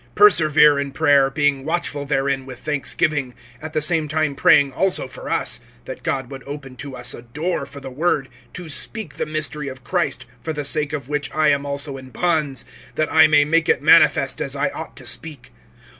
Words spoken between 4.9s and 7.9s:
for us, that God would open to us a door for